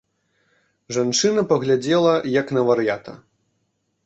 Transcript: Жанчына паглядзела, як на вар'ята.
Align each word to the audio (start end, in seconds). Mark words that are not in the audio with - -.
Жанчына 0.97 1.41
паглядзела, 1.51 2.13
як 2.41 2.47
на 2.59 2.65
вар'ята. 2.71 3.13